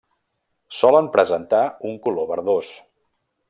Solen 0.77 1.09
presentar 1.17 1.61
un 1.91 1.95
color 2.09 2.29
verdós. 2.35 2.73